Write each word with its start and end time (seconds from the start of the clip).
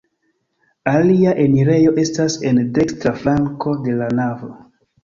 Alia 0.91 1.35
enirejo 1.45 1.93
estas 2.07 2.39
en 2.53 2.65
dekstra 2.79 3.17
flanko 3.21 3.79
de 3.87 3.99
la 4.03 4.15
navo. 4.25 4.53